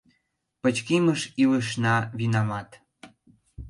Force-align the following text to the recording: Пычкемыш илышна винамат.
Пычкемыш 0.61 1.21
илышна 1.41 1.95
винамат. 2.17 2.69